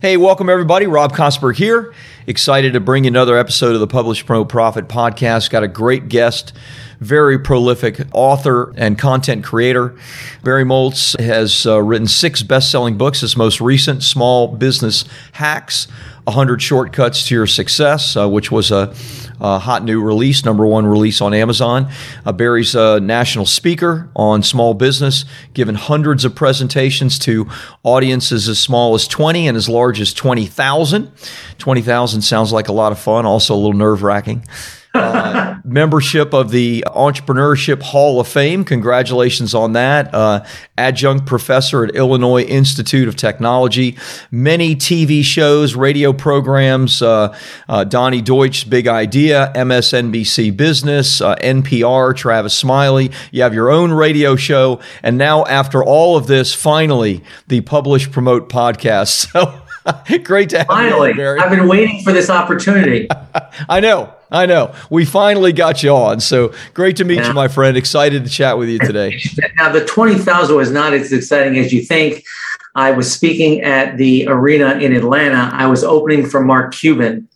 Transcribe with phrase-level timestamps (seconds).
[0.00, 0.86] Hey, welcome everybody.
[0.86, 1.92] Rob Kosberg here.
[2.28, 5.50] Excited to bring you another episode of the Publish Promote Profit podcast.
[5.50, 6.52] Got a great guest,
[7.00, 9.96] very prolific author and content creator.
[10.44, 13.22] Barry Moltz has uh, written six best selling books.
[13.22, 15.88] His most recent, Small Business Hacks
[16.26, 18.94] 100 Shortcuts to Your Success, uh, which was a,
[19.40, 21.90] a, hot new release, number one release on Amazon.
[22.24, 25.24] Uh, Barry's a national speaker on small business,
[25.54, 27.48] given hundreds of presentations to
[27.82, 31.10] audiences as small as 20 and as large as 20,000.
[31.58, 34.44] 20,000 sounds like a lot of fun, also a little nerve wracking.
[34.98, 38.64] Uh, membership of the Entrepreneurship Hall of Fame.
[38.64, 40.12] Congratulations on that.
[40.14, 40.44] Uh,
[40.76, 43.96] adjunct professor at Illinois Institute of Technology.
[44.30, 47.02] Many TV shows, radio programs.
[47.02, 47.36] Uh,
[47.68, 53.10] uh Donny Deutsch's Big Idea, MSNBC Business, uh, NPR, Tavis Smiley.
[53.30, 54.80] You have your own radio show.
[55.02, 59.28] And now, after all of this, finally, the Publish Promote podcast.
[59.28, 59.67] So,
[60.24, 61.10] Great to have finally.
[61.10, 61.40] you, Barry.
[61.40, 63.08] I've been waiting for this opportunity.
[63.68, 64.14] I know.
[64.30, 64.74] I know.
[64.90, 66.20] We finally got you on.
[66.20, 67.28] So great to meet yeah.
[67.28, 67.78] you, my friend.
[67.78, 69.18] Excited to chat with you today.
[69.56, 72.24] now, the 20,000 was not as exciting as you think.
[72.74, 75.50] I was speaking at the arena in Atlanta.
[75.54, 77.26] I was opening for Mark Cuban,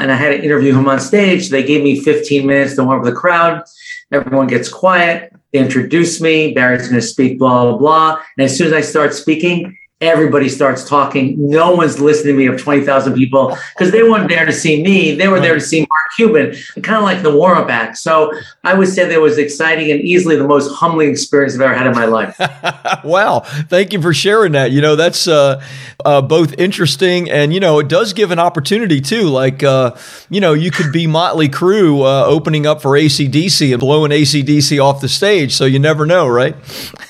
[0.00, 1.50] and I had to interview him on stage.
[1.50, 3.62] They gave me 15 minutes to warm up the crowd.
[4.10, 5.32] Everyone gets quiet.
[5.52, 6.52] They introduce me.
[6.52, 8.22] Barry's going to speak, blah, blah, blah.
[8.36, 11.34] And as soon as I start speaking, everybody starts talking.
[11.50, 15.16] No one's listening to me of 20,000 people because they weren't there to see me.
[15.16, 17.98] They were there to see Mark Cuban, kind of like the warm up act.
[17.98, 18.32] So
[18.62, 21.86] I would say that was exciting and easily the most humbling experience I've ever had
[21.88, 22.38] in my life.
[23.04, 23.40] wow.
[23.40, 24.70] Thank you for sharing that.
[24.70, 25.64] You know, that's uh,
[26.04, 29.22] uh, both interesting and, you know, it does give an opportunity too.
[29.22, 29.96] Like, uh,
[30.30, 34.82] you know, you could be Motley Crue uh, opening up for ACDC and blowing ACDC
[34.82, 35.54] off the stage.
[35.54, 36.54] So you never know, right?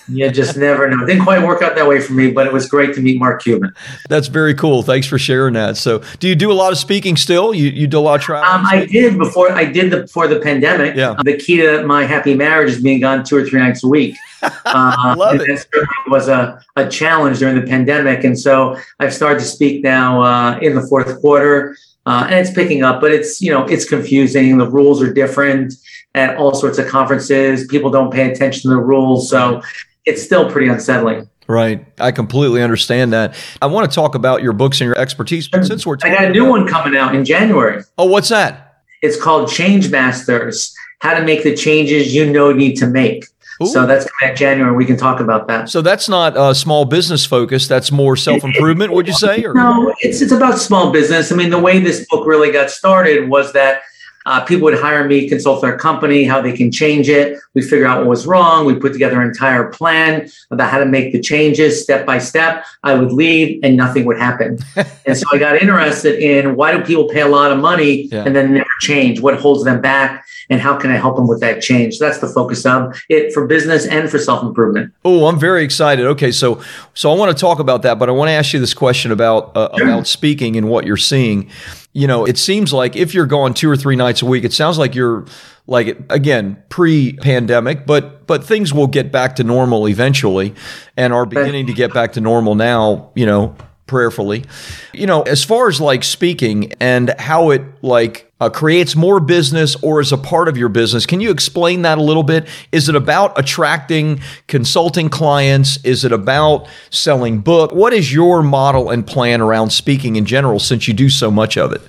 [0.08, 1.02] you just never know.
[1.02, 3.18] It didn't quite work out that way for me, but it was great to meet
[3.18, 3.74] Mark Cuban.
[4.08, 4.82] That's very cool.
[4.82, 5.76] Thanks for sharing that.
[5.76, 7.52] So, do you do a lot of speaking still?
[7.52, 8.48] You you do a lot of travel?
[8.48, 9.50] Um, I did before.
[9.52, 10.96] I did the before the pandemic.
[10.96, 11.16] Yeah.
[11.24, 14.16] the key to my happy marriage is being gone two or three nights a week.
[14.64, 15.68] Uh, Love it.
[16.06, 20.58] was a, a challenge during the pandemic, and so I've started to speak now uh,
[20.60, 21.76] in the fourth quarter.
[22.06, 24.56] Uh, and it's picking up, but it's you know it's confusing.
[24.58, 25.74] The rules are different
[26.14, 27.66] at all sorts of conferences.
[27.66, 29.60] People don't pay attention to the rules, so
[30.04, 31.28] it's still pretty unsettling.
[31.48, 31.86] Right.
[31.98, 33.34] I completely understand that.
[33.62, 35.48] I want to talk about your books and your expertise.
[35.48, 37.82] But since we're I got a new one coming out in January.
[37.96, 38.82] Oh, what's that?
[39.00, 43.24] It's called Change Masters How to Make the Changes You Know Need to Make.
[43.62, 43.66] Ooh.
[43.66, 44.76] So that's coming out January.
[44.76, 45.70] We can talk about that.
[45.70, 47.66] So that's not a small business focus.
[47.66, 49.42] That's more self improvement, would you say?
[49.44, 49.54] Or?
[49.54, 51.32] No, it's, it's about small business.
[51.32, 53.82] I mean, the way this book really got started was that
[54.28, 57.38] uh, people would hire me, consult their company, how they can change it.
[57.54, 58.66] We figure out what was wrong.
[58.66, 62.66] We put together an entire plan about how to make the changes step by step.
[62.82, 64.58] I would leave and nothing would happen.
[65.06, 68.24] and so I got interested in why do people pay a lot of money yeah.
[68.26, 69.22] and then never change?
[69.22, 70.26] What holds them back?
[70.50, 71.96] And how can I help them with that change?
[71.96, 74.92] So that's the focus of it for business and for self improvement.
[75.06, 76.04] Oh, I'm very excited.
[76.06, 76.62] Okay, so
[76.92, 79.10] so I want to talk about that, but I want to ask you this question
[79.10, 79.86] about uh, sure.
[79.86, 81.50] about speaking and what you're seeing
[81.98, 84.52] you know, it seems like if you're going two or three nights a week, it
[84.52, 85.26] sounds like you're
[85.66, 90.54] like again pre-pandemic, but but things will get back to normal eventually,
[90.96, 93.10] and are beginning to get back to normal now.
[93.16, 93.56] You know,
[93.88, 94.44] prayerfully.
[94.92, 99.74] You know, as far as like speaking and how it like uh, creates more business
[99.82, 102.46] or is a part of your business, can you explain that a little bit?
[102.70, 105.84] Is it about attracting consulting clients?
[105.84, 107.72] Is it about selling book?
[107.72, 111.56] What is your model and plan around speaking in general since you do so much
[111.56, 111.80] of it?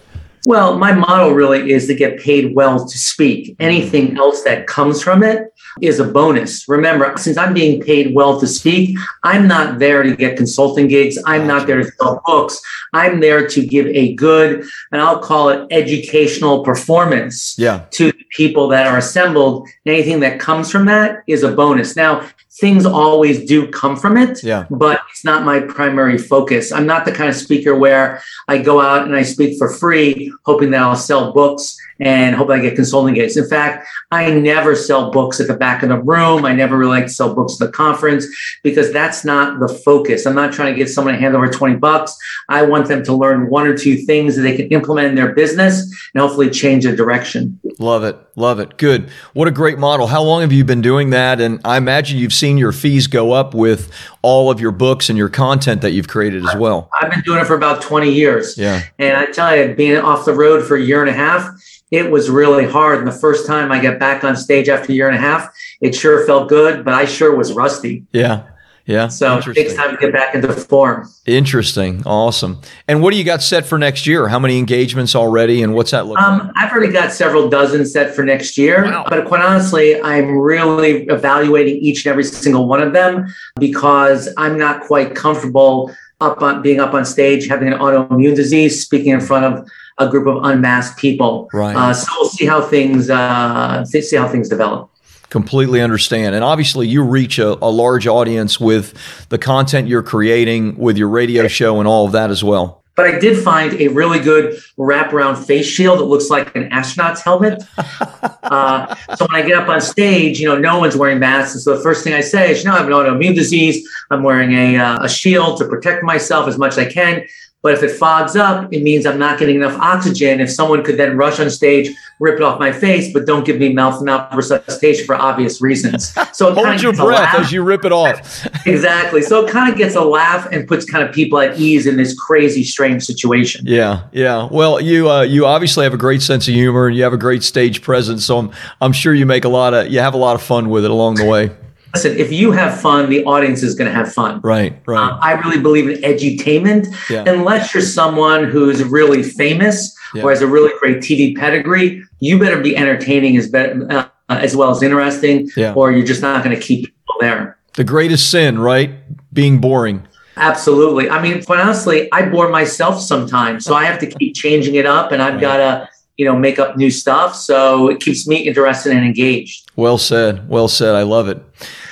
[0.49, 3.49] Well, my model really is to get paid well to speak.
[3.49, 3.61] Mm-hmm.
[3.61, 6.67] Anything else that comes from it is a bonus.
[6.67, 11.19] Remember, since I'm being paid well to speak, I'm not there to get consulting gigs.
[11.27, 12.59] I'm not there to sell books.
[12.93, 17.85] I'm there to give a good, and I'll call it educational performance yeah.
[17.91, 19.67] to people that are assembled.
[19.85, 21.95] Anything that comes from that is a bonus.
[21.95, 22.27] Now,
[22.59, 24.43] things always do come from it.
[24.43, 24.65] Yeah.
[24.69, 26.71] But it's not my primary focus.
[26.71, 30.33] I'm not the kind of speaker where I go out and I speak for free,
[30.43, 33.35] hoping that I'll sell books and hope I get consulting gigs.
[33.35, 36.45] In fact, I never sell books at the back of the room.
[36.45, 38.25] I never really like to sell books at the conference
[38.63, 40.25] because that's not the focus.
[40.25, 42.15] I'm not trying to get someone to hand over 20 bucks.
[42.47, 45.33] I want them to learn one or two things that they can implement in their
[45.33, 45.81] business
[46.13, 47.59] and hopefully change their direction.
[47.79, 48.17] Love it.
[48.35, 48.77] Love it.
[48.77, 49.09] Good.
[49.33, 50.07] What a great model.
[50.07, 51.41] How long have you been doing that?
[51.41, 53.91] And I imagine you've seen your fees go up with
[54.21, 56.89] all of your books and your content that you've created as well.
[56.99, 58.57] I've been doing it for about 20 years.
[58.57, 58.81] Yeah.
[58.97, 61.49] And I tell you, being off the road for a year and a half,
[61.91, 62.99] it was really hard.
[62.99, 65.49] And the first time I got back on stage after a year and a half,
[65.81, 68.05] it sure felt good, but I sure was rusty.
[68.11, 68.43] Yeah.
[68.89, 69.07] Yeah.
[69.07, 71.07] So it takes time to get back into form.
[71.27, 72.01] Interesting.
[72.07, 72.59] Awesome.
[72.87, 74.27] And what do you got set for next year?
[74.27, 76.51] How many engagements already and what's that look um, like?
[76.55, 78.83] I've already got several dozen set for next year.
[78.85, 79.05] Wow.
[79.07, 83.27] But quite honestly, I'm really evaluating each and every single one of them
[83.59, 88.81] because I'm not quite comfortable up on being up on stage, having an autoimmune disease,
[88.81, 89.69] speaking in front of
[89.99, 91.47] a group of unmasked people.
[91.53, 91.75] Right.
[91.75, 94.89] Uh, so we'll see how things uh, see how things develop.
[95.29, 96.35] Completely understand.
[96.35, 98.93] And obviously, you reach a, a large audience with
[99.29, 102.79] the content you're creating, with your radio show, and all of that as well.
[102.99, 107.21] But I did find a really good wraparound face shield that looks like an astronaut's
[107.21, 107.63] helmet.
[107.77, 111.53] uh, so when I get up on stage, you know, no one's wearing masks.
[111.53, 113.87] And so the first thing I say is, you know, I have an autoimmune disease.
[114.11, 117.25] I'm wearing a, uh, a shield to protect myself as much as I can.
[117.61, 120.39] But if it fogs up, it means I'm not getting enough oxygen.
[120.39, 123.57] If someone could then rush on stage, rip it off my face, but don't give
[123.57, 126.13] me mouth mouth resuscitation for obvious reasons.
[126.31, 128.45] So hold your breath as you rip it off.
[128.65, 129.21] exactly.
[129.21, 131.97] So it kind of gets a laugh and puts kind of people at ease in
[131.97, 133.65] this crazy, strange situation.
[133.65, 134.47] Yeah, yeah.
[134.49, 137.17] Well, you uh, you obviously have a great sense of humor and you have a
[137.17, 138.23] great stage presence.
[138.23, 140.69] So I'm I'm sure you make a lot of you have a lot of fun
[140.69, 141.51] with it along the way.
[141.93, 144.41] Listen, if you have fun, the audience is going to have fun.
[144.43, 145.11] Right, right.
[145.11, 146.87] Um, I really believe in edutainment.
[147.09, 147.23] Yeah.
[147.27, 150.23] Unless you're someone who's really famous Yeah.
[150.23, 154.55] or has a really great TV pedigree, you better be entertaining as better, uh, as
[154.55, 155.73] well as interesting, Yeah.
[155.73, 157.57] or you're just not going to keep people there.
[157.75, 158.91] the greatest sin, right?
[159.31, 160.03] Being boring.
[160.35, 161.09] Absolutely.
[161.09, 164.85] I mean, quite honestly, I bore myself sometimes, so I have to keep changing it
[164.85, 165.41] up, and I've Right.
[165.41, 167.35] got to, you know, make up new stuff.
[167.35, 169.69] So it keeps me interested and engaged.
[169.77, 170.49] Well said.
[170.49, 170.95] Well said.
[170.95, 171.41] I love it.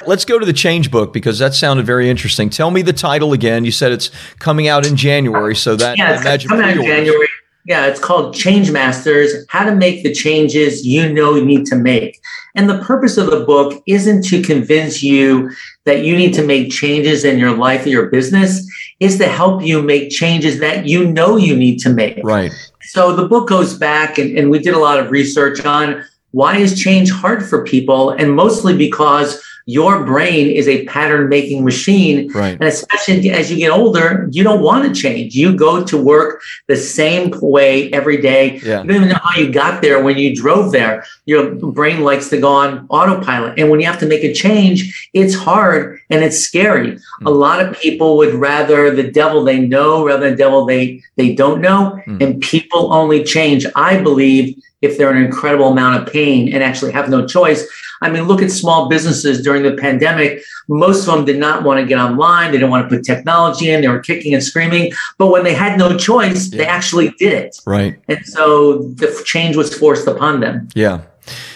[0.07, 2.50] Let's go to the change book because that sounded very interesting.
[2.50, 3.65] Tell me the title again.
[3.65, 4.09] You said it's
[4.39, 6.83] coming out in January, so that Yeah, it's imagine coming out in.
[6.83, 7.27] January.
[7.65, 11.75] Yeah, it's called Change Masters How to Make the Changes You Know You Need to
[11.75, 12.18] Make.
[12.56, 15.51] And the purpose of the book isn't to convince you
[15.83, 18.65] that you need to make changes in your life or your business,
[19.01, 22.21] is to help you make changes that you know you need to make.
[22.24, 22.54] Right.
[22.83, 26.57] So the book goes back, and, and we did a lot of research on why
[26.57, 32.31] is change hard for people, and mostly because your brain is a pattern making machine.
[32.31, 32.53] Right.
[32.53, 35.35] And especially as you get older, you don't want to change.
[35.35, 38.59] You go to work the same way every day.
[38.63, 38.81] Yeah.
[38.81, 41.05] You don't even know how you got there when you drove there.
[41.25, 43.59] Your brain likes to go on autopilot.
[43.59, 46.97] And when you have to make a change, it's hard and it's scary.
[47.25, 51.03] A lot of people would rather the devil they know rather than the devil they,
[51.17, 52.01] they don't know.
[52.07, 52.23] Mm.
[52.23, 56.63] And people only change, I believe, if they're in an incredible amount of pain and
[56.63, 57.67] actually have no choice.
[58.01, 60.44] I mean, look at small businesses during the pandemic.
[60.67, 62.51] Most of them did not want to get online.
[62.51, 63.81] They didn't want to put technology in.
[63.81, 64.91] They were kicking and screaming.
[65.17, 67.59] But when they had no choice, they actually did it.
[67.65, 67.99] Right.
[68.07, 70.67] And so the change was forced upon them.
[70.75, 71.01] Yeah.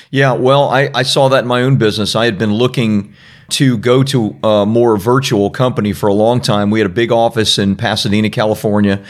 [0.09, 0.33] Yeah.
[0.33, 2.15] Well, I, I saw that in my own business.
[2.15, 3.13] I had been looking
[3.49, 6.71] to go to a more virtual company for a long time.
[6.71, 9.03] We had a big office in Pasadena, California,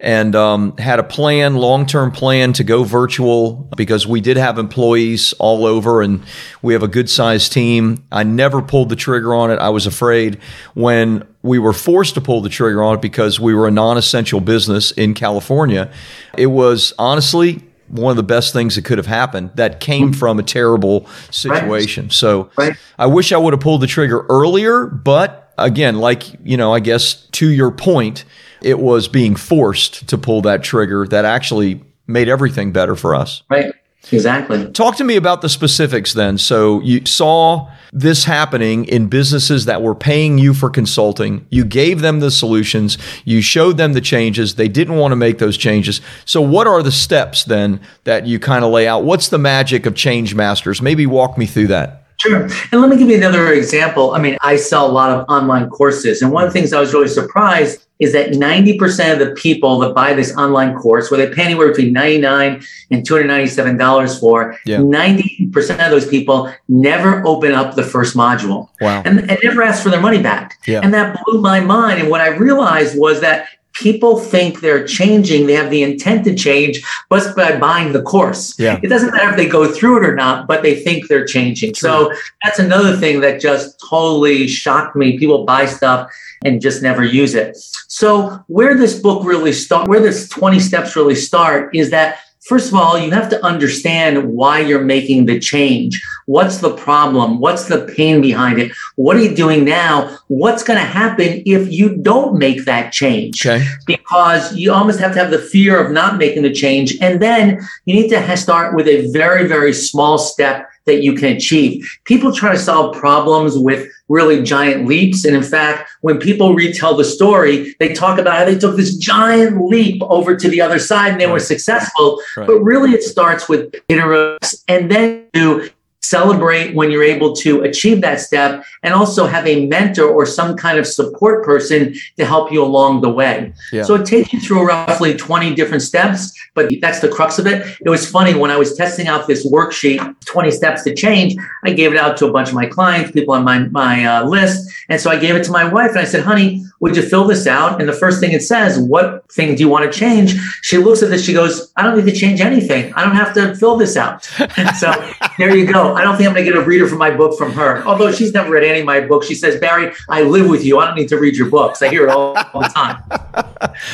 [0.00, 4.58] and um, had a plan, long term plan to go virtual because we did have
[4.58, 6.22] employees all over and
[6.62, 8.04] we have a good sized team.
[8.12, 9.58] I never pulled the trigger on it.
[9.58, 10.38] I was afraid
[10.74, 13.96] when we were forced to pull the trigger on it because we were a non
[13.96, 15.90] essential business in California.
[16.36, 20.38] It was honestly one of the best things that could have happened that came from
[20.38, 22.10] a terrible situation.
[22.10, 22.50] So.
[22.98, 26.80] I wish I would have pulled the trigger earlier, but again, like, you know, I
[26.80, 28.24] guess to your point,
[28.62, 33.42] it was being forced to pull that trigger that actually made everything better for us.
[33.48, 33.72] Right.
[34.12, 34.70] Exactly.
[34.72, 36.38] Talk to me about the specifics then.
[36.38, 41.46] So you saw this happening in businesses that were paying you for consulting.
[41.50, 42.96] You gave them the solutions.
[43.24, 44.54] You showed them the changes.
[44.54, 46.00] They didn't want to make those changes.
[46.24, 49.04] So what are the steps then that you kind of lay out?
[49.04, 50.80] What's the magic of Change Masters?
[50.80, 52.04] Maybe walk me through that.
[52.20, 52.48] Sure.
[52.72, 54.12] And let me give you another example.
[54.12, 56.22] I mean, I sell a lot of online courses.
[56.22, 59.78] And one of the things I was really surprised is that 90% of the people
[59.80, 64.78] that buy this online course, where they pay anywhere between 99 and $297 for, Yeah.
[64.78, 69.02] 90 90% of those people never open up the first module wow.
[69.04, 70.58] and, and never ask for their money back.
[70.66, 70.80] Yeah.
[70.82, 72.00] And that blew my mind.
[72.00, 76.34] And what I realized was that people think they're changing, they have the intent to
[76.34, 78.58] change, but by buying the course.
[78.58, 78.80] Yeah.
[78.82, 81.74] It doesn't matter if they go through it or not, but they think they're changing.
[81.74, 81.88] True.
[81.88, 82.12] So
[82.42, 85.18] that's another thing that just totally shocked me.
[85.18, 86.10] People buy stuff
[86.44, 87.56] and just never use it.
[87.88, 92.18] So where this book really start, where this 20 steps really start is that
[92.48, 96.02] First of all, you have to understand why you're making the change.
[96.24, 97.40] What's the problem?
[97.40, 98.72] What's the pain behind it?
[98.96, 100.16] What are you doing now?
[100.28, 103.44] What's going to happen if you don't make that change?
[103.44, 103.66] Okay.
[103.86, 106.96] Because you almost have to have the fear of not making the change.
[107.02, 111.36] And then you need to start with a very, very small step that you can
[111.36, 111.88] achieve.
[112.04, 115.24] People try to solve problems with really giant leaps.
[115.24, 118.96] And in fact, when people retell the story, they talk about how they took this
[118.96, 122.20] giant leap over to the other side and they were successful.
[122.36, 122.46] Right.
[122.46, 125.70] But really, it starts with iterations and then you
[126.08, 130.56] celebrate when you're able to achieve that step and also have a mentor or some
[130.56, 133.52] kind of support person to help you along the way.
[133.72, 133.82] Yeah.
[133.82, 137.76] So it takes you through roughly 20 different steps, but that's the crux of it.
[137.84, 141.72] It was funny when I was testing out this worksheet, 20 steps to change, I
[141.72, 144.70] gave it out to a bunch of my clients, people on my, my uh, list.
[144.88, 147.24] And so I gave it to my wife and I said, honey, would you fill
[147.24, 147.80] this out?
[147.80, 150.34] And the first thing it says, what thing do you want to change?
[150.62, 152.92] She looks at this, she goes, I don't need to change anything.
[152.94, 154.24] I don't have to fill this out.
[154.78, 154.92] so
[155.38, 155.94] there you go.
[155.94, 157.82] I don't think I'm going to get a reader for my book from her.
[157.84, 159.26] Although she's never read any of my books.
[159.26, 160.78] She says, Barry, I live with you.
[160.78, 161.82] I don't need to read your books.
[161.82, 163.02] I hear it all, all the time.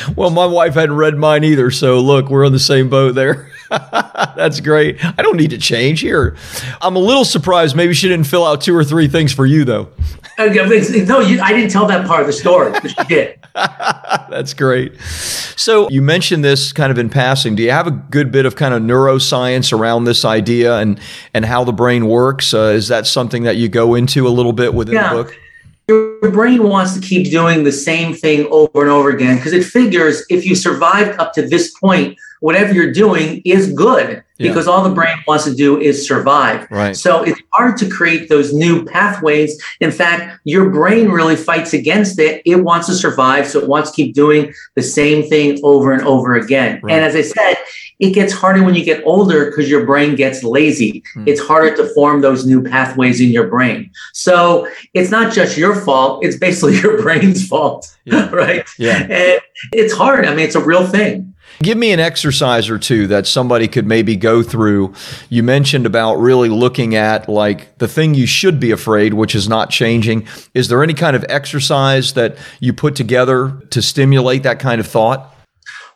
[0.15, 1.71] well, my wife hadn't read mine either.
[1.71, 3.51] So look, we're on the same boat there.
[4.35, 5.03] That's great.
[5.03, 6.35] I don't need to change here.
[6.81, 7.75] I'm a little surprised.
[7.75, 9.89] Maybe she didn't fill out two or three things for you, though.
[10.37, 13.39] Uh, No, you, I didn't tell that part of the story, but she did.
[13.55, 14.99] That's great.
[15.55, 17.55] So you mentioned this kind of in passing.
[17.55, 20.99] Do you have a good bit of kind of neuroscience around this idea and
[21.33, 22.53] and how the brain works?
[22.53, 25.13] Uh, is that something that you go into a little bit within Yeah.
[25.13, 25.37] the book?
[25.87, 29.63] Your brain wants to keep doing the same thing over and over again because it
[29.63, 34.49] figures if you survived up to this point, whatever you're doing is good Yeah.
[34.51, 36.67] because all the brain wants to do is survive.
[36.69, 36.95] Right.
[36.95, 39.61] So it's hard to create those new pathways.
[39.79, 42.41] In fact, your brain really fights against it.
[42.45, 46.01] It wants to survive, so it wants to keep doing the same thing over and
[46.03, 46.79] over again.
[46.83, 46.93] Right.
[46.93, 47.55] And as I said,
[47.97, 51.01] it gets harder when you get older because your brain gets lazy.
[51.13, 51.23] Hmm.
[51.29, 53.89] It's harder to form those new pathways in your brain.
[54.11, 58.29] So it's not just your fault, it's basically your brain's fault, Yeah.
[58.43, 58.67] right?
[58.77, 59.03] Yeah.
[59.03, 59.39] And
[59.71, 60.25] it's hard.
[60.25, 61.33] I mean, it's a real thing.
[61.59, 64.93] Give me an exercise or two that somebody could maybe go through.
[65.29, 69.47] You mentioned about really looking at like the thing you should be afraid, which is
[69.47, 70.27] not changing.
[70.53, 74.87] Is there any kind of exercise that you put together to stimulate that kind of
[74.87, 75.34] thought?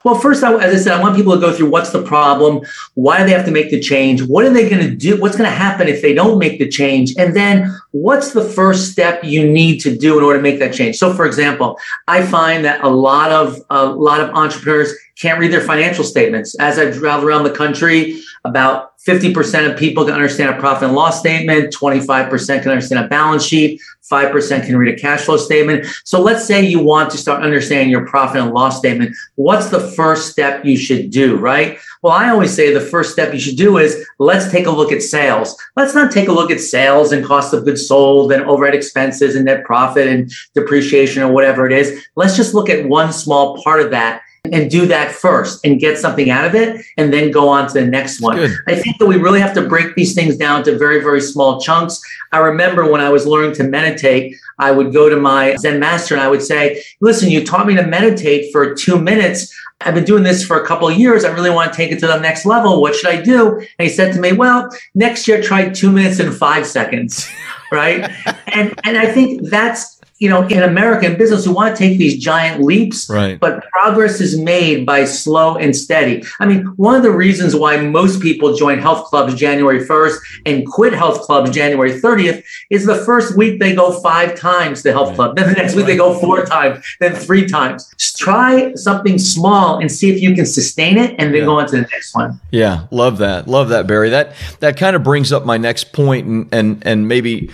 [0.06, 2.62] Well, first, I, as I said, I want people to go through what's the problem,
[2.94, 5.36] why do they have to make the change, what are they going to do, what's
[5.36, 9.24] going to happen if they don't make the change, and then what's the first step
[9.24, 10.98] you need to do in order to make that change.
[10.98, 11.78] So, for example,
[12.08, 16.56] I find that a lot of a lot of entrepreneurs can't read their financial statements.
[16.56, 20.96] As I've traveled around the country, about 50% of people can understand a profit and
[20.96, 25.86] loss statement, 25% can understand a balance sheet, 5% can read a cash flow statement.
[26.04, 29.16] So let's say you want to start understanding your profit and loss statement.
[29.36, 31.78] What's the first step you should do, right?
[32.02, 34.92] Well, I always say the first step you should do is let's take a look
[34.92, 35.56] at sales.
[35.76, 39.36] Let's not take a look at sales and cost of goods sold and overhead expenses
[39.36, 42.06] and net profit and depreciation or whatever it is.
[42.16, 45.98] Let's just look at one small part of that and do that first and get
[45.98, 48.38] something out of it and then go on to the next one.
[48.38, 48.52] Good.
[48.68, 51.60] I think that we really have to break these things down to very, very small
[51.60, 52.02] chunks.
[52.32, 56.16] I remember when I was learning to meditate, I would go to my Zen master
[56.16, 59.54] and I would say, listen, you taught me to meditate for two minutes.
[59.82, 61.24] I've been doing this for a couple of years.
[61.24, 62.82] I really want to take it to the next level.
[62.82, 63.60] What should I do?
[63.60, 67.30] And he said to me, well, next year try two minutes and five seconds.
[67.72, 68.10] Right.
[68.48, 71.98] and and I think that's you know, in America, in business, we want to take
[71.98, 73.40] these giant leaps, Right.
[73.40, 76.24] but progress is made by slow and steady.
[76.42, 80.66] I mean, one of the reasons why most people join health clubs January 1st and
[80.68, 85.16] quit health clubs January 30th is the first week they go five times to health
[85.16, 85.38] club.
[85.38, 87.90] Then the next week they go four times, then three times.
[87.98, 91.46] Just try something small and see if you can sustain it and then Yeah.
[91.46, 92.40] go on to the next one.
[92.52, 93.48] Yeah, love that.
[93.48, 94.10] Love that, Barry.
[94.10, 97.50] That that kind of brings up my next point and and and maybe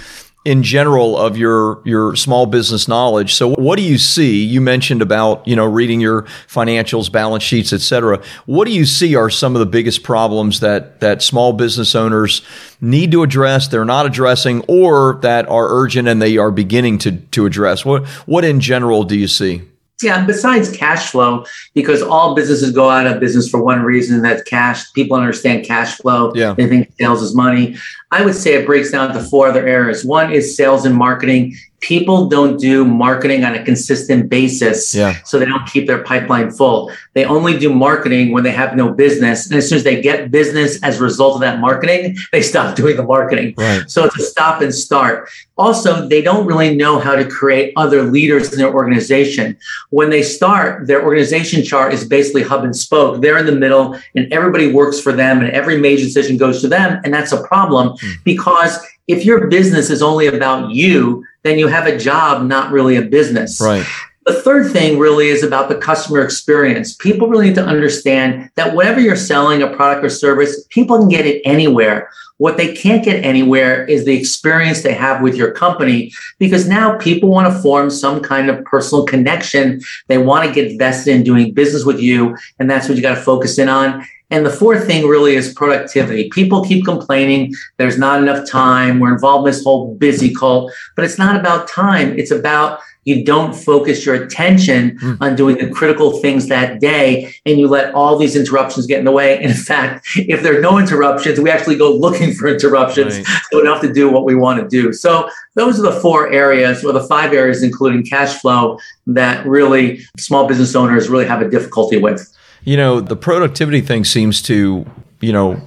[0.45, 3.33] in general of your your small business knowledge.
[3.33, 4.45] So what do you see?
[4.45, 8.23] You mentioned about, you know, reading your financials, balance sheets, et cetera.
[8.45, 12.43] What do you see are some of the biggest problems that that small business owners
[12.79, 17.17] need to address, they're not addressing, or that are urgent and they are beginning to
[17.31, 17.83] to address?
[17.83, 19.63] What what in general do you see?
[20.01, 24.43] Yeah, besides cash flow, because all businesses go out of business for one reason that's
[24.43, 24.91] cash.
[24.91, 26.33] People understand cash flow.
[26.35, 26.53] Yeah.
[26.53, 27.77] They think sales is money.
[28.11, 30.03] I would say it breaks down to four other areas.
[30.03, 35.21] One is sales and marketing people don't do marketing on a consistent basis yeah.
[35.23, 36.91] so they don't keep their pipeline full.
[37.13, 39.45] They only do marketing when they have no business.
[39.45, 42.75] And as soon as they get business as a result of that marketing they stop
[42.81, 43.53] doing the marketing.
[43.55, 43.87] Right.
[43.87, 45.29] so it's a stop and start.
[45.57, 49.55] Also they don't really know how to create other leaders in their organization.
[49.91, 53.21] When they start their organization chart is basically hub and spoke.
[53.21, 56.67] They're in the middle and everybody works for them and every major decision goes to
[56.67, 56.99] them.
[57.03, 58.13] And that's a problem mm.
[58.23, 62.95] because if your business is only about you then you have a job, not really
[62.95, 63.61] a business.
[63.61, 63.85] Right.
[64.25, 66.95] The third thing really is about the customer experience.
[66.95, 71.07] People really need to understand that whatever you're selling, a product or service, people can
[71.07, 72.09] get it anywhere.
[72.37, 76.97] What they can't get anywhere is the experience they have with your company because now
[76.97, 79.81] people want to form some kind of personal connection.
[80.07, 82.35] They want to get vested in doing business with you.
[82.57, 84.03] And that's what you got to focus in on.
[84.35, 86.29] And the fourth thing really is productivity.
[86.29, 88.99] People keep complaining there's not enough time.
[88.99, 92.19] We're involved in this whole busy cult, but it's not about time.
[92.19, 95.17] It's about you don't focus your attention mm.
[95.21, 99.05] on doing the critical things that day and you let all these interruptions get in
[99.05, 99.37] the way.
[99.37, 103.27] And in fact, if there are no interruptions, we actually go looking for interruptions right.
[103.49, 104.91] so we don't have to do what we want to do.
[104.91, 110.01] So those are the four areas or the five areas, including cash flow, that really
[110.17, 112.35] small business owners really have a difficulty with.
[112.65, 114.87] You know, the productivity thing seems to,
[115.21, 115.61] you know,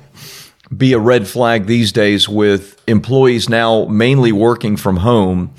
[0.76, 5.54] be a red flag these days with employees now mainly working from home.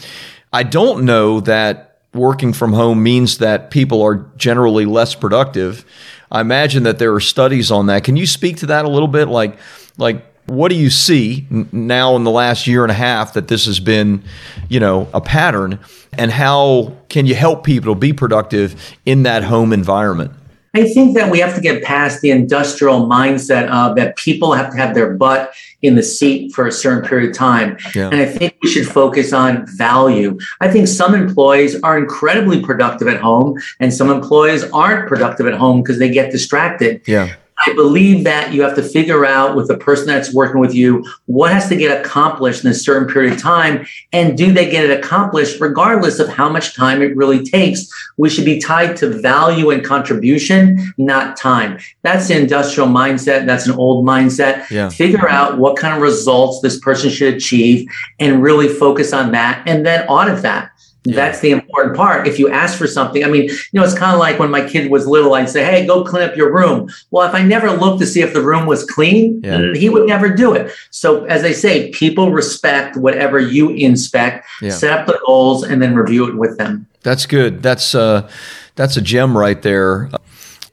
[0.51, 5.85] I don't know that working from home means that people are generally less productive.
[6.29, 8.03] I imagine that there are studies on that.
[8.03, 9.29] Can you speak to that a little bit?
[9.29, 9.57] Like,
[9.97, 13.65] like what do you see now in the last year and a half that this
[13.65, 14.23] has been,
[14.67, 15.79] you know, a pattern?
[16.11, 20.33] And how can you help people be productive in that home environment?
[20.73, 24.71] I think that we have to get past the industrial mindset of that people have
[24.71, 27.77] to have their butt in the seat for a certain period of time.
[27.95, 28.09] Yeah.
[28.09, 30.37] And I think we should focus on value.
[30.61, 35.53] I think some employees are incredibly productive at home and some employees aren't productive at
[35.53, 37.01] home because they get distracted.
[37.07, 37.35] Yeah.
[37.65, 41.05] I believe that you have to figure out with the person that's working with you
[41.25, 43.85] what has to get accomplished in a certain period of time.
[44.13, 47.89] And do they get it accomplished regardless of how much time it really takes?
[48.17, 51.79] We should be tied to value and contribution, not time.
[52.01, 53.45] That's the industrial mindset.
[53.45, 54.69] That's an old mindset.
[54.69, 54.89] Yeah.
[54.89, 57.87] Figure out what kind of results this person should achieve
[58.19, 60.71] and really focus on that and then audit that.
[61.05, 61.15] Yeah.
[61.15, 62.27] That's the important part.
[62.27, 64.67] If you ask for something, I mean, you know, it's kind of like when my
[64.67, 66.89] kid was little, I'd say, Hey, go clean up your room.
[67.11, 69.73] Well, if I never looked to see if the room was clean, yeah.
[69.73, 70.73] he would never do it.
[70.91, 74.71] So, as they say, people respect whatever you inspect, yeah.
[74.71, 76.85] set up the goals, and then review it with them.
[77.01, 77.63] That's good.
[77.63, 78.29] That's, uh,
[78.75, 80.09] that's a gem right there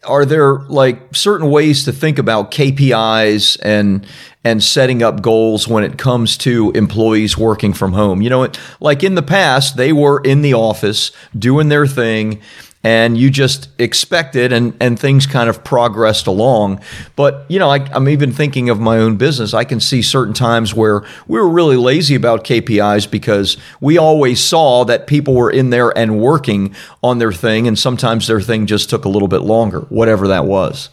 [0.04, 4.06] are there like certain ways to think about KPIs and
[4.44, 8.22] and setting up goals when it comes to employees working from home?
[8.22, 8.48] You know,
[8.80, 12.40] like in the past, they were in the office doing their thing
[12.82, 16.80] and you just expected and, and things kind of progressed along.
[17.16, 19.54] But, you know, I, am even thinking of my own business.
[19.54, 24.40] I can see certain times where we were really lazy about KPIs because we always
[24.40, 28.66] saw that people were in there and working on their thing, and sometimes their thing
[28.66, 30.90] just took a little bit longer, whatever that was.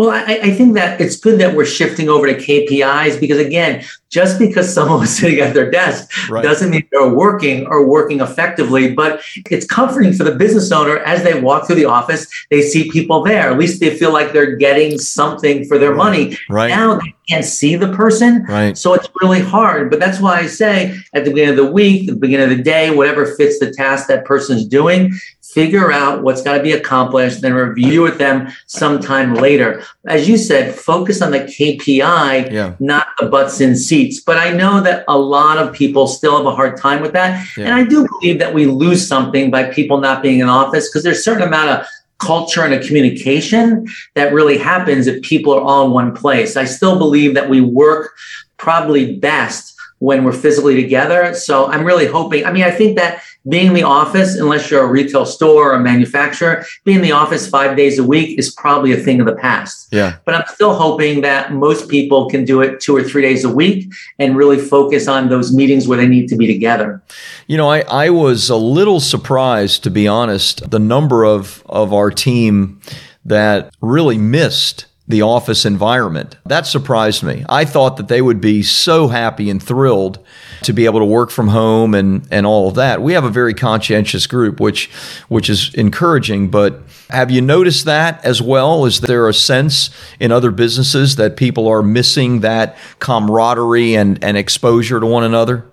[0.00, 3.84] Well, I, I, think that it's good that we're shifting over to KPIs because, again,
[4.08, 6.42] just because someone was sitting at their desk right.
[6.42, 8.94] doesn't mean they're working or working effectively.
[8.94, 12.90] But it's comforting for the business owner as they walk through the office, they see
[12.90, 13.50] people there.
[13.50, 16.38] At least they feel like they're getting something for their money.
[16.48, 16.68] Right.
[16.68, 18.44] Now they can't see the person.
[18.44, 18.78] Right.
[18.78, 19.90] So it's really hard.
[19.90, 22.62] But that's why I say at the beginning of the week, the beginning of the
[22.62, 25.12] day, whatever fits the task that person's doing,
[25.52, 29.82] figure out what's got to be accomplished, then review with them sometime later.
[30.06, 32.74] As you said, focus on the KPI, yeah.
[32.78, 34.20] not the butts in seats.
[34.20, 37.46] But I know that a lot of people still have a hard time with that.
[37.56, 37.64] Yeah.
[37.66, 41.02] And I do believe that we lose something by people not being in office because
[41.02, 41.86] there's a certain amount of
[42.18, 46.56] culture and a communication that really happens if people are all in one place.
[46.56, 48.14] I still believe that we work
[48.56, 51.34] probably best when we're physically together.
[51.34, 54.84] So I'm really hoping, I mean, I think that being in the office, unless you're
[54.84, 58.52] a retail store or a manufacturer, being in the office five days a week is
[58.54, 59.88] probably a thing of the past.
[59.90, 60.16] Yeah.
[60.24, 63.50] But I'm still hoping that most people can do it two or three days a
[63.50, 67.02] week and really focus on those meetings where they need to be together.
[67.46, 71.92] You know, I, I was a little surprised, to be honest, the number of, of
[71.94, 72.80] our team
[73.24, 76.36] that really missed the office environment.
[76.46, 77.44] That surprised me.
[77.48, 80.24] I thought that they would be so happy and thrilled
[80.62, 83.02] to be able to work from home and, and all of that.
[83.02, 84.90] We have a very conscientious group, which
[85.28, 86.50] which is encouraging.
[86.50, 88.86] But have you noticed that as well?
[88.86, 94.36] Is there a sense in other businesses that people are missing that camaraderie and, and
[94.36, 95.69] exposure to one another?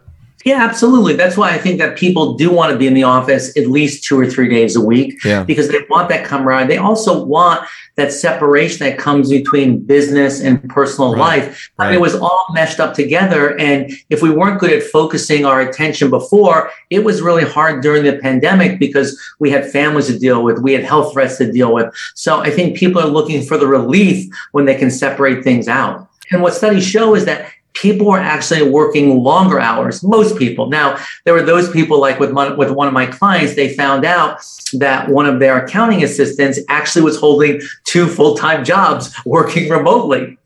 [0.47, 1.17] Yeah, absolutely.
[1.17, 4.05] That's why I think that people do want to be in the office at least
[4.05, 5.43] two or three days a week yeah.
[5.43, 6.69] because they want that camaraderie.
[6.69, 11.41] They also want that separation that comes between business and personal right.
[11.41, 11.69] life.
[11.77, 11.88] Right.
[11.88, 13.60] I mean, it was all meshed up together.
[13.60, 18.05] And if we weren't good at focusing our attention before, it was really hard during
[18.05, 21.73] the pandemic because we had families to deal with, we had health threats to deal
[21.73, 21.93] with.
[22.15, 26.07] So I think people are looking for the relief when they can separate things out.
[26.31, 30.03] And what studies show is that people were actually working longer hours.
[30.03, 30.67] Most people.
[30.67, 34.05] Now, there were those people like with one, with one of my clients, they found
[34.05, 34.41] out
[34.73, 40.37] that one of their accounting assistants actually was holding two full-time jobs working remotely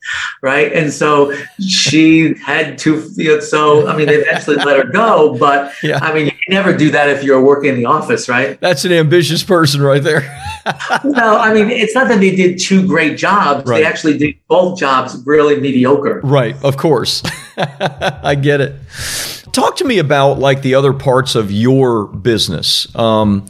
[0.41, 4.91] right and so she had to you know, so i mean they eventually let her
[4.91, 5.99] go but yeah.
[6.01, 8.83] i mean you can never do that if you're working in the office right that's
[8.83, 10.21] an ambitious person right there
[11.03, 13.65] no i mean it's not that they did two great jobs.
[13.65, 13.79] Right.
[13.79, 16.21] they actually did both jobs really mediocre.
[16.23, 17.23] Right of course.
[17.57, 18.75] I get it.
[19.51, 22.93] Talk to me about like the other parts of your business.
[22.95, 23.45] Um,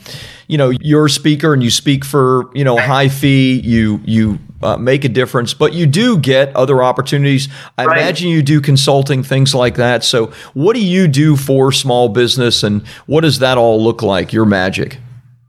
[0.47, 3.59] you know you're a speaker and you speak for you know high fee.
[3.59, 7.47] You you uh, make a difference but you do get other opportunities.
[7.77, 7.97] I right.
[7.97, 10.03] imagine you do consulting things like that.
[10.03, 14.33] So what do you do for small business and what does that all look like
[14.33, 14.99] your magic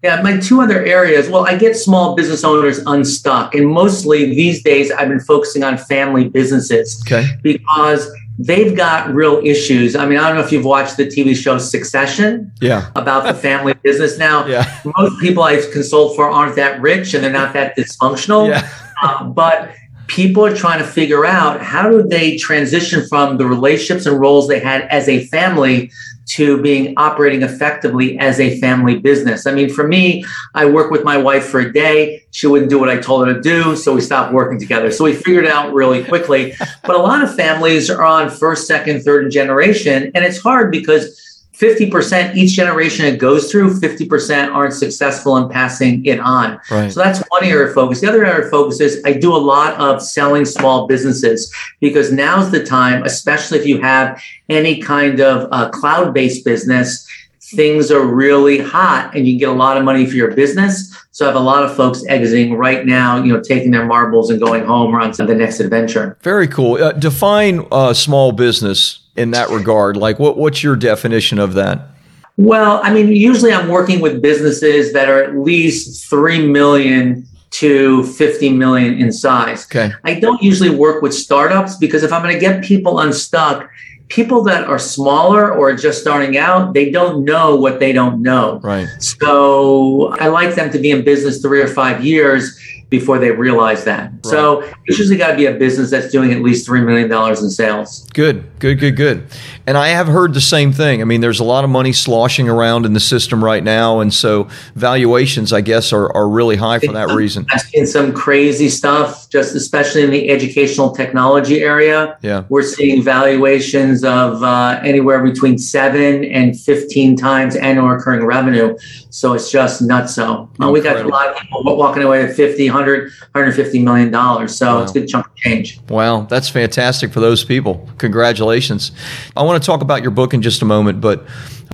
[0.02, 1.28] yeah, my two other areas.
[1.28, 5.78] Well, I get small business owners unstuck, and mostly these days I've been focusing on
[5.78, 7.00] family businesses.
[7.06, 7.26] Okay.
[7.42, 9.94] Because they've got real issues.
[9.94, 12.52] I mean, I don't know if you've watched the TV show Succession.
[12.60, 12.90] Yeah.
[12.96, 14.18] About the family business.
[14.18, 14.80] Now, yeah.
[14.96, 18.48] most people I consult for aren't that rich and they're not that dysfunctional.
[18.48, 18.68] Yeah.
[19.02, 19.72] uh, but
[20.12, 24.46] people are trying to figure out how do they transition from the relationships and roles
[24.46, 25.90] they had as a family
[26.26, 29.46] to being operating effectively as a family business.
[29.46, 30.22] I mean, for me,
[30.54, 32.24] I work with my wife for a day.
[32.30, 34.90] She wouldn't do what I told her to do, so we stopped working together.
[34.90, 36.54] So we figured out really quickly.
[36.82, 41.31] but a lot of families are on first, second, third generation, and it's hard because
[41.54, 46.58] 50% each generation it goes through, 50% aren't successful in passing it on.
[46.70, 46.90] Right.
[46.90, 48.00] So that's one area of focus.
[48.00, 52.10] The other area of focus is I do a lot of selling small businesses because
[52.10, 57.06] now's the time, especially if you have any kind of uh, cloud based business,
[57.54, 60.96] things are really hot and you can get a lot of money for your business.
[61.10, 64.30] So I have a lot of folks exiting right now, you know, taking their marbles
[64.30, 66.16] and going home or on to the next adventure.
[66.22, 66.82] Very cool.
[66.82, 69.96] Uh, define uh, small business in that regard?
[69.96, 71.88] Like, what, what's your definition of that?
[72.36, 78.04] Well, I mean, usually I'm working with businesses that are at least 3 million to
[78.04, 79.66] 50 million in size.
[79.66, 79.92] Okay.
[80.04, 83.70] I don't usually work with startups because if I'm going to get people unstuck,
[84.08, 88.60] people that are smaller or just starting out, they don't know what they don't know.
[88.62, 88.88] Right.
[88.98, 92.58] So I like them to be in business three or five years
[92.92, 94.12] before they realize that.
[94.12, 94.26] Right.
[94.26, 97.50] So it's usually got to be a business that's doing at least $3 million in
[97.50, 98.06] sales.
[98.12, 99.26] Good, good, good, good.
[99.66, 101.00] And I have heard the same thing.
[101.00, 104.00] I mean, there's a lot of money sloshing around in the system right now.
[104.00, 107.46] And so valuations, I guess, are, are really high for that reason.
[107.50, 112.18] I've seen some crazy stuff, just especially in the educational technology area.
[112.20, 112.44] Yeah.
[112.50, 118.76] We're seeing valuations of uh, anywhere between seven and 15 times annual recurring revenue.
[119.12, 120.14] So it's just nuts.
[120.14, 123.78] So uh, we got a lot of people walking away with 50, 100 100 150
[123.82, 124.56] million dollars.
[124.56, 124.82] So wow.
[124.82, 125.80] it's a good chunk of change.
[125.88, 127.88] Wow that's fantastic for those people.
[127.98, 128.92] Congratulations.
[129.36, 131.26] I want to talk about your book in just a moment but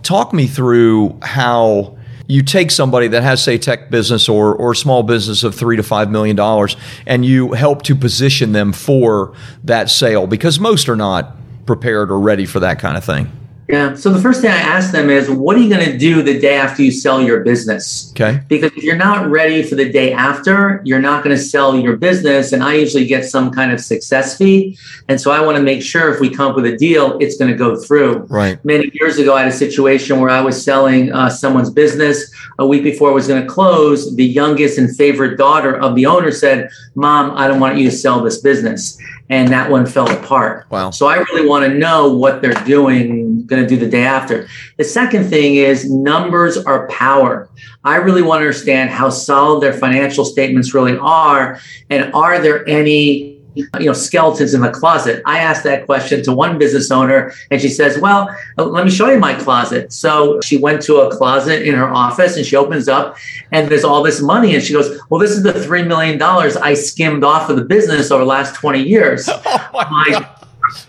[0.03, 1.96] talk me through how
[2.27, 5.83] you take somebody that has say tech business or or small business of three to
[5.83, 10.96] five million dollars and you help to position them for that sale because most are
[10.96, 13.31] not prepared or ready for that kind of thing
[13.68, 13.94] yeah.
[13.94, 16.38] So the first thing I ask them is, what are you going to do the
[16.38, 18.11] day after you sell your business?
[18.12, 18.40] Okay.
[18.48, 21.96] Because if you're not ready for the day after, you're not going to sell your
[21.96, 22.52] business.
[22.52, 24.78] And I usually get some kind of success fee.
[25.09, 27.37] And so I want to make sure if we come up with a deal, it's
[27.37, 28.20] going to go through.
[28.31, 28.62] Right.
[28.64, 32.33] Many years ago, I had a situation where I was selling uh, someone's business.
[32.61, 36.07] A week before it was going to close, the youngest and favorite daughter of the
[36.07, 38.98] owner said, Mom, I don't want you to sell this business
[39.31, 40.66] and that one fell apart.
[40.70, 40.90] Wow.
[40.90, 44.46] So I really want to know what they're doing, going to do the day after.
[44.76, 47.48] The second thing is numbers are power.
[47.84, 51.61] I really want to understand how solid their financial statements really are.
[51.90, 55.22] And are there any you know, skeletons in the closet?
[55.26, 59.11] I asked that question to one business owner and she says, well, let me show
[59.11, 59.92] you my closet.
[59.92, 63.16] So she went to a closet in her office and she opens up
[63.50, 64.54] and there's all this money.
[64.54, 68.11] And she goes, well, this is the $3 million I skimmed off of the business
[68.11, 69.28] over the last 20 years.
[69.80, 70.34] Oh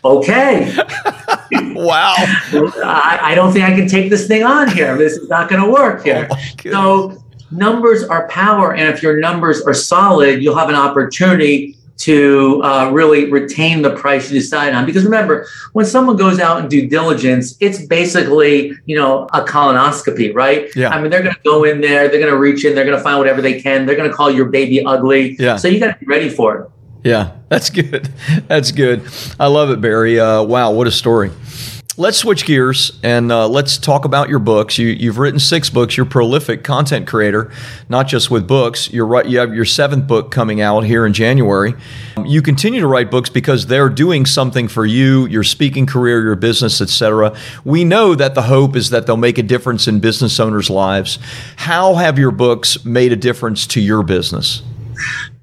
[0.04, 0.76] okay.
[1.52, 2.14] wow.
[2.18, 4.98] I, I, don't think I can take this thing on here.
[4.98, 6.28] This is not going to work here.
[6.32, 6.38] Oh
[6.72, 8.74] so numbers are power.
[8.74, 13.94] And if your numbers are solid, you'll have an opportunity to uh, really retain the
[13.96, 14.86] price you decide on.
[14.86, 20.34] Because remember, when someone goes out and due diligence, it's basically you know a colonoscopy,
[20.34, 20.74] right?
[20.76, 20.90] Yeah.
[20.90, 22.98] I mean, they're going to go in there, they're going to reach in, they're going
[22.98, 25.36] to find whatever they can, they're going to call your baby ugly.
[25.38, 25.58] Yeah.
[25.58, 26.72] So you got to be ready for it.
[27.04, 28.06] Yeah, that's good.
[28.48, 29.08] That's good.
[29.40, 30.20] I love it, Barry.
[30.20, 31.32] Uh, wow, what a story.
[32.00, 34.78] Let's switch gears and uh, let's talk about your books.
[34.78, 35.98] You, you've written six books.
[35.98, 37.52] You're prolific content creator,
[37.90, 38.90] not just with books.
[38.90, 39.26] You're right.
[39.26, 41.74] You have your seventh book coming out here in January.
[42.24, 46.38] You continue to write books because they're doing something for you, your speaking career, your
[46.38, 47.36] business, etc.
[47.66, 51.20] We know that the hope is that they'll make a difference in business owners' lives.
[51.58, 54.62] How have your books made a difference to your business?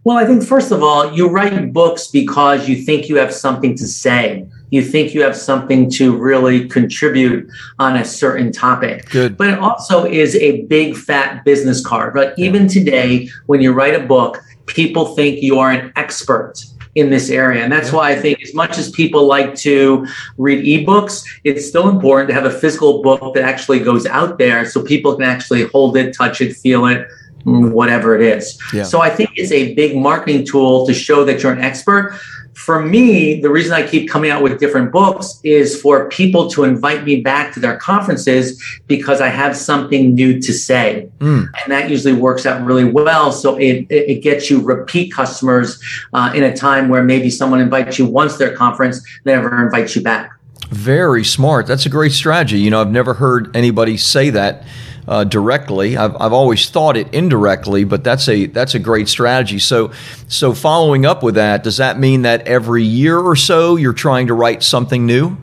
[0.07, 3.77] Well, I think first of all, you write books because you think you have something
[3.77, 4.47] to say.
[4.71, 9.11] You think you have something to really contribute on a certain topic.
[9.11, 9.37] Good.
[9.37, 12.15] But it also is a big fat business card.
[12.15, 16.65] But even today, when you write a book, people think you are an expert
[16.95, 17.65] in this area.
[17.65, 20.07] And that's why I think, as much as people like to
[20.39, 24.67] read ebooks, it's still important to have a physical book that actually goes out there
[24.67, 27.09] so people can actually hold it, touch it, feel it,
[27.47, 28.61] whatever it is.
[28.73, 28.83] Yeah.
[28.83, 32.19] So I think it's a big marketing tool to show that you're an expert.
[32.55, 36.65] For me, the reason I keep coming out with different books is for people to
[36.65, 41.09] invite me back to their conferences because I have something new to say.
[41.19, 41.49] Mm.
[41.63, 43.31] And that usually works out really well.
[43.31, 45.81] So it, it gets you repeat customers
[46.13, 49.95] uh, in a time where maybe someone invites you once their conference, they never invites
[49.95, 50.33] you back.
[50.71, 51.67] Very smart.
[51.67, 52.59] That's a great strategy.
[52.59, 54.65] You know, I've never heard anybody say that
[55.09, 55.97] uh, directly.
[55.97, 59.59] I've, I've always thought it indirectly, but that's a that's a great strategy.
[59.59, 59.93] So
[60.29, 64.29] so following up with that, does that mean that every year or so you're trying
[64.29, 65.37] to write something new?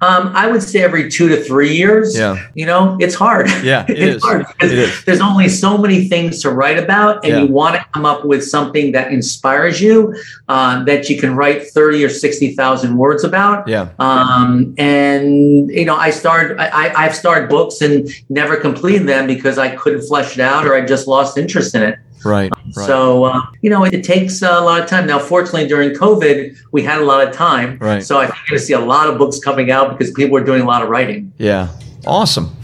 [0.00, 2.16] Um, I would say every two to three years.
[2.18, 2.36] Yeah.
[2.54, 3.48] You know, it's hard.
[3.62, 4.22] Yeah, it it's is.
[4.22, 5.04] hard it is.
[5.04, 7.42] There's only so many things to write about, and Yeah.
[7.42, 10.14] you want to come up with something that inspires you,
[10.48, 13.66] uh, that you can write thirty or sixty thousand words about.
[13.68, 13.88] Yeah.
[13.98, 16.58] Um, and you know, I started.
[16.58, 20.66] I, I- I've started books and never completed them because I couldn't flesh it out,
[20.66, 21.98] or I just lost interest in it.
[22.24, 22.52] Right.
[22.76, 22.86] Right.
[22.86, 25.06] So uh, you know, it, it takes a lot of time.
[25.06, 27.78] Now, fortunately, during COVID, we had a lot of time.
[27.78, 28.02] Right.
[28.02, 30.36] So I think you're going to see a lot of books coming out because people
[30.36, 31.32] are doing a lot of writing.
[31.38, 31.68] Yeah.
[32.06, 32.56] Awesome.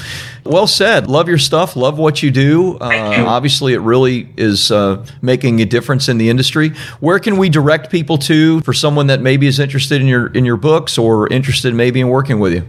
[0.45, 1.09] Well said.
[1.09, 1.77] Love your stuff.
[1.77, 2.79] Love what you do.
[2.79, 3.27] Thank uh, you.
[3.27, 6.71] Obviously, it really is uh, making a difference in the industry.
[7.01, 10.45] Where can we direct people to for someone that maybe is interested in your in
[10.45, 12.65] your books or interested maybe in working with you?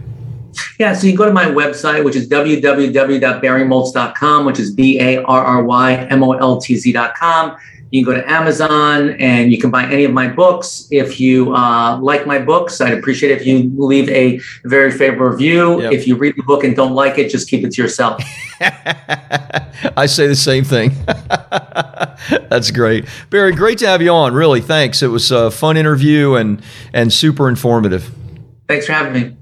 [0.78, 5.44] Yeah, so you go to my website, which is www.barrymoltz.com, which is B A R
[5.44, 7.56] R Y M O L T Z.com.
[7.94, 10.88] You can go to Amazon and you can buy any of my books.
[10.90, 15.26] If you uh, like my books, I'd appreciate it if you leave a very favorable
[15.26, 15.80] review.
[15.80, 15.92] Yep.
[15.92, 18.20] If you read the book and don't like it, just keep it to yourself.
[19.96, 20.90] I say the same thing.
[22.48, 23.52] That's great, Barry.
[23.52, 24.34] Great to have you on.
[24.34, 25.00] Really, thanks.
[25.00, 26.60] It was a fun interview and
[26.92, 28.12] and super informative.
[28.66, 29.36] Thanks for having me.